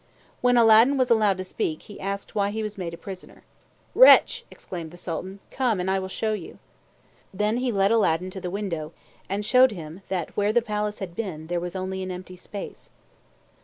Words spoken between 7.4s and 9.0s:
he led Aladdin to the window